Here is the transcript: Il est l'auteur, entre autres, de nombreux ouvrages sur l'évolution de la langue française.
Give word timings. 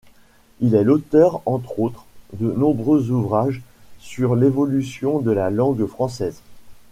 Il 0.61 0.73
est 0.73 0.83
l'auteur, 0.83 1.43
entre 1.45 1.79
autres, 1.79 2.05
de 2.33 2.51
nombreux 2.51 3.11
ouvrages 3.11 3.61
sur 3.99 4.35
l'évolution 4.35 5.19
de 5.19 5.29
la 5.29 5.51
langue 5.51 5.85
française. 5.85 6.41